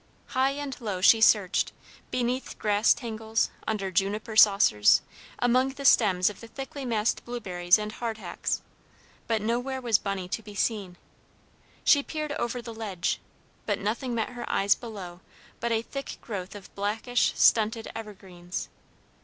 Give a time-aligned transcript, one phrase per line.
[0.29, 1.73] High and low she searched,
[2.09, 5.03] beneath grass tangles, under "juniper saucers,"
[5.37, 8.61] among the stems of the thickly massed blueberries and hardhacks,
[9.27, 10.97] but nowhere was Bunny to be seen.
[11.83, 13.19] She peered over the ledge,
[13.67, 15.19] but nothing met her eyes below
[15.59, 18.69] but a thick growth of blackish, stunted evergreens.